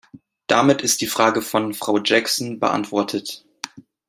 [0.47, 3.45] Damit ist die Frage von Frau Jackson beantwortet.